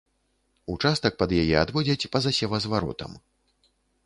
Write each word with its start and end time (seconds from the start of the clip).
Участак 0.75 1.13
пад 1.19 1.35
яе 1.41 1.53
адводзяць 1.65 2.09
па-за 2.17 2.31
севазваротам. 2.39 3.11